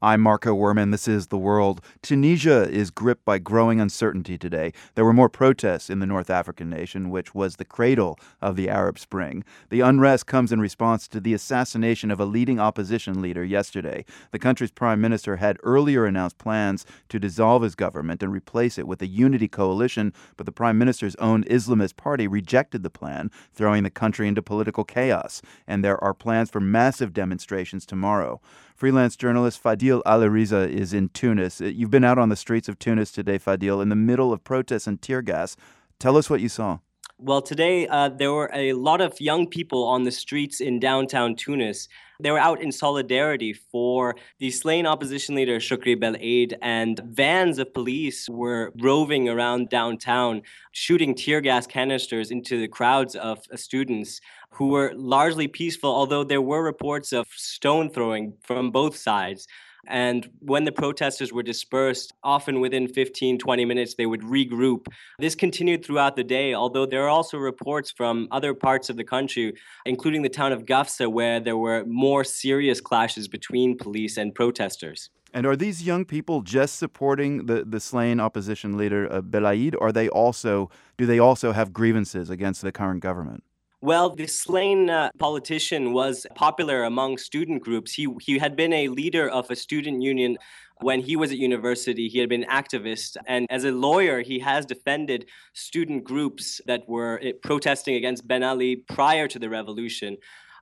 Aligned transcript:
I'm 0.00 0.20
Marco 0.20 0.54
Werman. 0.54 0.92
This 0.92 1.08
is 1.08 1.26
The 1.26 1.36
World. 1.36 1.80
Tunisia 2.02 2.70
is 2.70 2.92
gripped 2.92 3.24
by 3.24 3.38
growing 3.38 3.80
uncertainty 3.80 4.38
today. 4.38 4.72
There 4.94 5.04
were 5.04 5.12
more 5.12 5.28
protests 5.28 5.90
in 5.90 5.98
the 5.98 6.06
North 6.06 6.30
African 6.30 6.70
nation, 6.70 7.10
which 7.10 7.34
was 7.34 7.56
the 7.56 7.64
cradle 7.64 8.16
of 8.40 8.54
the 8.54 8.68
Arab 8.68 8.96
Spring. 9.00 9.42
The 9.70 9.80
unrest 9.80 10.26
comes 10.26 10.52
in 10.52 10.60
response 10.60 11.08
to 11.08 11.18
the 11.18 11.34
assassination 11.34 12.12
of 12.12 12.20
a 12.20 12.24
leading 12.24 12.60
opposition 12.60 13.20
leader 13.20 13.42
yesterday. 13.42 14.04
The 14.30 14.38
country's 14.38 14.70
prime 14.70 15.00
minister 15.00 15.34
had 15.34 15.58
earlier 15.64 16.06
announced 16.06 16.38
plans 16.38 16.86
to 17.08 17.18
dissolve 17.18 17.62
his 17.62 17.74
government 17.74 18.22
and 18.22 18.32
replace 18.32 18.78
it 18.78 18.86
with 18.86 19.02
a 19.02 19.08
unity 19.08 19.48
coalition, 19.48 20.12
but 20.36 20.46
the 20.46 20.52
prime 20.52 20.78
minister's 20.78 21.16
own 21.16 21.42
Islamist 21.42 21.96
party 21.96 22.28
rejected 22.28 22.84
the 22.84 22.88
plan, 22.88 23.32
throwing 23.52 23.82
the 23.82 23.90
country 23.90 24.28
into 24.28 24.42
political 24.42 24.84
chaos. 24.84 25.42
And 25.66 25.84
there 25.84 26.02
are 26.04 26.14
plans 26.14 26.50
for 26.50 26.60
massive 26.60 27.12
demonstrations 27.12 27.84
tomorrow. 27.84 28.40
Freelance 28.76 29.16
journalist 29.16 29.58
Fadil 29.88 30.02
Aliriza 30.04 30.68
is 30.68 30.92
in 30.92 31.08
Tunis. 31.10 31.60
Uh, 31.60 31.66
you've 31.66 31.90
been 31.90 32.04
out 32.04 32.18
on 32.18 32.28
the 32.28 32.36
streets 32.36 32.68
of 32.68 32.78
Tunis 32.78 33.10
today, 33.10 33.38
Fadil, 33.38 33.80
in 33.80 33.88
the 33.88 33.96
middle 33.96 34.32
of 34.32 34.44
protests 34.44 34.86
and 34.86 35.00
tear 35.00 35.22
gas. 35.22 35.56
Tell 35.98 36.16
us 36.16 36.28
what 36.28 36.40
you 36.40 36.48
saw. 36.48 36.78
Well, 37.20 37.42
today 37.42 37.88
uh, 37.88 38.10
there 38.10 38.32
were 38.32 38.50
a 38.52 38.74
lot 38.74 39.00
of 39.00 39.20
young 39.20 39.48
people 39.48 39.84
on 39.84 40.04
the 40.04 40.12
streets 40.12 40.60
in 40.60 40.78
downtown 40.78 41.34
Tunis. 41.34 41.88
They 42.20 42.30
were 42.30 42.38
out 42.38 42.60
in 42.60 42.70
solidarity 42.70 43.52
for 43.52 44.14
the 44.38 44.50
slain 44.50 44.86
opposition 44.86 45.34
leader 45.34 45.58
Chokri 45.58 45.98
Belaid, 45.98 46.56
and 46.62 47.00
vans 47.04 47.58
of 47.58 47.72
police 47.72 48.28
were 48.28 48.72
roving 48.80 49.28
around 49.28 49.68
downtown, 49.70 50.42
shooting 50.72 51.14
tear 51.14 51.40
gas 51.40 51.66
canisters 51.66 52.30
into 52.30 52.60
the 52.60 52.68
crowds 52.68 53.16
of 53.16 53.38
uh, 53.50 53.56
students 53.56 54.20
who 54.50 54.68
were 54.68 54.92
largely 54.94 55.48
peaceful, 55.48 55.90
although 55.90 56.24
there 56.24 56.42
were 56.42 56.62
reports 56.62 57.12
of 57.12 57.26
stone 57.34 57.88
throwing 57.88 58.34
from 58.42 58.70
both 58.70 58.96
sides. 58.96 59.48
And 59.86 60.28
when 60.40 60.64
the 60.64 60.72
protesters 60.72 61.32
were 61.32 61.42
dispersed, 61.42 62.12
often 62.22 62.60
within 62.60 62.88
15, 62.88 63.38
20 63.38 63.64
minutes, 63.64 63.94
they 63.94 64.06
would 64.06 64.22
regroup. 64.22 64.86
This 65.18 65.34
continued 65.34 65.84
throughout 65.84 66.16
the 66.16 66.24
day, 66.24 66.54
although 66.54 66.86
there 66.86 67.04
are 67.04 67.08
also 67.08 67.38
reports 67.38 67.90
from 67.90 68.28
other 68.30 68.54
parts 68.54 68.90
of 68.90 68.96
the 68.96 69.04
country, 69.04 69.54
including 69.86 70.22
the 70.22 70.28
town 70.28 70.52
of 70.52 70.64
Gafsa, 70.64 71.10
where 71.10 71.40
there 71.40 71.56
were 71.56 71.84
more 71.86 72.24
serious 72.24 72.80
clashes 72.80 73.28
between 73.28 73.76
police 73.76 74.16
and 74.16 74.34
protesters. 74.34 75.10
And 75.34 75.46
are 75.46 75.56
these 75.56 75.82
young 75.82 76.04
people 76.04 76.40
just 76.40 76.76
supporting 76.76 77.46
the, 77.46 77.64
the 77.64 77.80
slain 77.80 78.18
opposition 78.18 78.78
leader 78.78 79.12
uh, 79.12 79.20
Belaid, 79.20 79.74
or 79.78 79.92
they 79.92 80.08
also 80.08 80.70
do 80.96 81.06
they 81.06 81.18
also 81.18 81.52
have 81.52 81.72
grievances 81.72 82.30
against 82.30 82.62
the 82.62 82.72
current 82.72 83.00
government? 83.00 83.44
Well, 83.80 84.10
the 84.10 84.26
slain 84.26 84.90
uh, 84.90 85.10
politician 85.20 85.92
was 85.92 86.26
popular 86.34 86.82
among 86.82 87.18
student 87.18 87.62
groups. 87.62 87.92
He, 87.92 88.08
he 88.20 88.38
had 88.38 88.56
been 88.56 88.72
a 88.72 88.88
leader 88.88 89.28
of 89.28 89.48
a 89.52 89.56
student 89.56 90.02
union 90.02 90.36
when 90.80 91.00
he 91.00 91.14
was 91.14 91.30
at 91.30 91.38
university. 91.38 92.08
He 92.08 92.18
had 92.18 92.28
been 92.28 92.42
an 92.42 92.50
activist. 92.50 93.16
And 93.28 93.46
as 93.50 93.62
a 93.62 93.70
lawyer, 93.70 94.22
he 94.22 94.40
has 94.40 94.66
defended 94.66 95.26
student 95.52 96.02
groups 96.02 96.60
that 96.66 96.88
were 96.88 97.20
eh, 97.22 97.32
protesting 97.40 97.94
against 97.94 98.26
Ben 98.26 98.42
Ali 98.42 98.76
prior 98.76 99.28
to 99.28 99.38
the 99.38 99.48
revolution. 99.48 100.16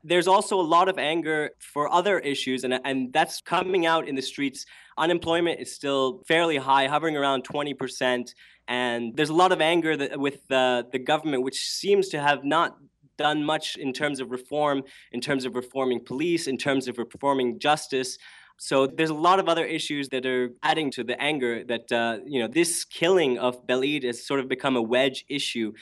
There's 0.05 0.29
also 0.29 0.61
a 0.61 0.69
lot 0.77 0.91
of 0.91 0.99
anger 0.99 1.53
for 1.59 1.91
other 1.91 2.19
issues, 2.19 2.65
and, 2.65 2.79
and 2.85 3.15
that's 3.15 3.41
coming 3.41 3.87
out 3.87 4.07
in 4.07 4.15
the 4.15 4.23
streets. 4.23 4.67
Unemployment 4.99 5.59
is 5.59 5.75
still 5.75 6.23
fairly 6.29 6.59
high, 6.59 6.87
hovering 6.87 7.17
around 7.17 7.45
20%. 7.45 8.29
And 8.69 9.17
there's 9.17 9.31
a 9.31 9.35
lot 9.35 9.53
of 9.53 9.61
anger 9.63 9.97
that, 9.97 10.21
with 10.21 10.47
the, 10.49 10.87
the 10.93 10.99
government, 10.99 11.45
which 11.45 11.61
seems 11.61 12.09
to 12.11 12.21
have 12.21 12.45
not 12.45 12.77
done 13.17 13.45
much 13.45 13.77
in 13.77 13.93
terms 13.93 14.21
of 14.21 14.31
reform, 14.31 14.83
in 15.13 15.21
terms 15.21 15.45
of 15.45 15.55
reforming 15.55 16.05
police, 16.05 16.47
in 16.47 16.57
terms 16.57 16.89
of 16.89 16.99
reforming 16.99 17.59
justice. 17.59 18.19
So 18.59 18.87
there's 18.87 19.11
a 19.11 19.15
lot 19.15 19.39
of 19.39 19.49
other 19.49 19.65
issues 19.65 20.09
that 20.11 20.25
are 20.25 20.51
adding 20.63 20.91
to 20.93 21.05
the 21.05 21.21
anger 21.21 21.65
that 21.65 21.93
uh, 21.93 22.19
you 22.27 22.41
know 22.41 22.49
this 22.49 22.85
killing 22.85 23.39
of 23.39 23.67
Belaid 23.67 24.05
has 24.05 24.27
sort 24.27 24.41
of 24.41 24.49
become 24.49 24.77
a 24.77 24.83
wedge 24.83 25.25
issue. 25.29 25.73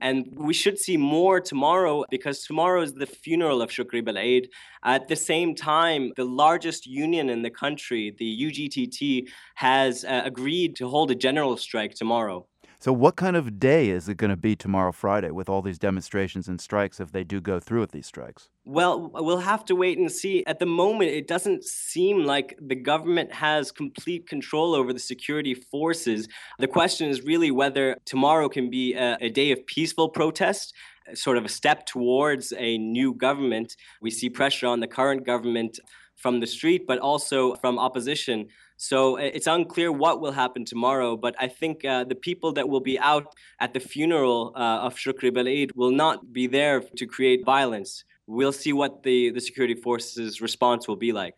And 0.00 0.26
we 0.34 0.52
should 0.52 0.78
see 0.78 0.96
more 0.96 1.40
tomorrow 1.40 2.04
because 2.10 2.44
tomorrow 2.44 2.82
is 2.82 2.92
the 2.92 3.06
funeral 3.06 3.62
of 3.62 3.70
Chokri 3.70 4.04
Belaid. 4.04 4.48
At 4.82 5.08
the 5.08 5.16
same 5.16 5.54
time, 5.54 6.12
the 6.16 6.24
largest 6.24 6.84
union 6.84 7.30
in 7.30 7.42
the 7.42 7.50
country, 7.50 8.14
the 8.18 8.42
UGTT, 8.46 9.28
has 9.54 10.04
uh, 10.04 10.22
agreed 10.24 10.76
to 10.76 10.88
hold 10.88 11.10
a 11.10 11.14
general 11.14 11.56
strike 11.56 11.94
tomorrow. 11.94 12.46
So, 12.84 12.92
what 12.92 13.16
kind 13.16 13.34
of 13.34 13.58
day 13.58 13.88
is 13.88 14.10
it 14.10 14.18
going 14.18 14.28
to 14.28 14.36
be 14.36 14.54
tomorrow, 14.54 14.92
Friday, 14.92 15.30
with 15.30 15.48
all 15.48 15.62
these 15.62 15.78
demonstrations 15.78 16.48
and 16.48 16.60
strikes 16.60 17.00
if 17.00 17.12
they 17.12 17.24
do 17.24 17.40
go 17.40 17.58
through 17.58 17.80
with 17.80 17.92
these 17.92 18.06
strikes? 18.06 18.50
Well, 18.66 19.10
we'll 19.10 19.38
have 19.38 19.64
to 19.64 19.74
wait 19.74 19.96
and 19.96 20.12
see. 20.12 20.44
At 20.44 20.58
the 20.58 20.66
moment, 20.66 21.10
it 21.10 21.26
doesn't 21.26 21.64
seem 21.64 22.24
like 22.26 22.58
the 22.60 22.74
government 22.74 23.32
has 23.32 23.72
complete 23.72 24.28
control 24.28 24.74
over 24.74 24.92
the 24.92 24.98
security 24.98 25.54
forces. 25.54 26.28
The 26.58 26.68
question 26.68 27.08
is 27.08 27.22
really 27.22 27.50
whether 27.50 27.96
tomorrow 28.04 28.50
can 28.50 28.68
be 28.68 28.92
a, 28.92 29.16
a 29.18 29.30
day 29.30 29.50
of 29.50 29.64
peaceful 29.64 30.10
protest 30.10 30.74
sort 31.12 31.36
of 31.36 31.44
a 31.44 31.48
step 31.48 31.86
towards 31.86 32.52
a 32.56 32.78
new 32.78 33.14
government. 33.14 33.76
We 34.00 34.10
see 34.10 34.30
pressure 34.30 34.66
on 34.66 34.80
the 34.80 34.86
current 34.86 35.26
government 35.26 35.78
from 36.24 36.40
the 36.40 36.46
street, 36.46 36.82
but 36.90 36.98
also 37.10 37.38
from 37.56 37.74
opposition. 37.78 38.38
So 38.78 39.16
it's 39.16 39.46
unclear 39.46 39.90
what 39.92 40.22
will 40.22 40.32
happen 40.32 40.64
tomorrow, 40.64 41.10
but 41.18 41.34
I 41.38 41.48
think 41.60 41.84
uh, 41.84 42.04
the 42.12 42.14
people 42.28 42.50
that 42.56 42.66
will 42.70 42.84
be 42.92 42.98
out 42.98 43.26
at 43.60 43.74
the 43.74 43.82
funeral 43.92 44.38
uh, 44.56 44.86
of 44.86 44.92
Chokri 45.02 45.30
Belaid 45.36 45.68
will 45.80 45.94
not 46.04 46.32
be 46.38 46.46
there 46.46 46.80
to 46.80 47.04
create 47.06 47.40
violence. 47.44 47.90
We'll 48.26 48.58
see 48.62 48.72
what 48.72 49.02
the, 49.02 49.18
the 49.36 49.42
security 49.48 49.74
forces' 49.86 50.40
response 50.40 50.88
will 50.88 51.00
be 51.08 51.12
like. 51.12 51.36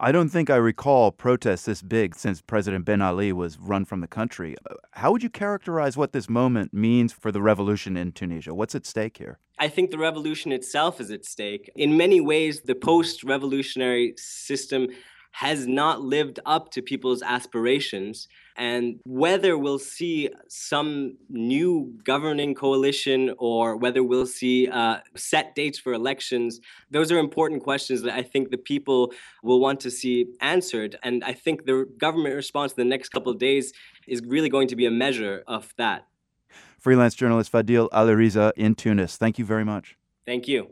I 0.00 0.10
don't 0.10 0.30
think 0.34 0.50
I 0.50 0.56
recall 0.56 1.12
protests 1.12 1.66
this 1.66 1.80
big 1.80 2.16
since 2.16 2.42
President 2.42 2.84
Ben 2.84 3.00
Ali 3.00 3.32
was 3.32 3.52
run 3.72 3.84
from 3.84 4.00
the 4.00 4.08
country. 4.18 4.56
How 5.00 5.12
would 5.12 5.22
you 5.22 5.30
characterize 5.30 5.96
what 5.96 6.10
this 6.12 6.28
moment 6.28 6.74
means 6.74 7.12
for 7.12 7.30
the 7.30 7.40
revolution 7.40 7.96
in 7.96 8.10
Tunisia? 8.10 8.52
What's 8.52 8.74
at 8.74 8.84
stake 8.84 9.18
here? 9.18 9.38
I 9.58 9.68
think 9.68 9.90
the 9.90 9.98
revolution 9.98 10.52
itself 10.52 11.00
is 11.00 11.10
at 11.10 11.24
stake. 11.24 11.70
In 11.76 11.96
many 11.96 12.20
ways, 12.20 12.62
the 12.62 12.74
post 12.74 13.22
revolutionary 13.22 14.14
system 14.16 14.88
has 15.34 15.66
not 15.66 16.00
lived 16.00 16.38
up 16.46 16.70
to 16.70 16.80
people's 16.80 17.20
aspirations. 17.20 18.28
And 18.56 19.00
whether 19.04 19.58
we'll 19.58 19.80
see 19.80 20.30
some 20.48 21.16
new 21.28 21.92
governing 22.04 22.54
coalition 22.54 23.34
or 23.38 23.76
whether 23.76 24.04
we'll 24.04 24.28
see 24.28 24.68
uh, 24.68 24.98
set 25.16 25.56
dates 25.56 25.76
for 25.76 25.92
elections, 25.92 26.60
those 26.92 27.10
are 27.10 27.18
important 27.18 27.64
questions 27.64 28.02
that 28.02 28.14
I 28.14 28.22
think 28.22 28.50
the 28.50 28.58
people 28.58 29.12
will 29.42 29.58
want 29.58 29.80
to 29.80 29.90
see 29.90 30.26
answered. 30.40 30.96
And 31.02 31.24
I 31.24 31.32
think 31.32 31.66
the 31.66 31.84
government 31.98 32.36
response 32.36 32.72
in 32.72 32.76
the 32.76 32.88
next 32.88 33.08
couple 33.08 33.32
of 33.32 33.38
days 33.38 33.72
is 34.06 34.20
really 34.24 34.48
going 34.48 34.68
to 34.68 34.76
be 34.76 34.86
a 34.86 34.92
measure 34.92 35.42
of 35.48 35.74
that. 35.78 36.06
Freelance 36.84 37.14
journalist 37.14 37.50
Fadil 37.50 37.88
Aliriza 37.92 38.52
in 38.56 38.74
Tunis. 38.74 39.16
Thank 39.16 39.38
you 39.38 39.44
very 39.46 39.64
much. 39.64 39.96
Thank 40.26 40.46
you. 40.46 40.68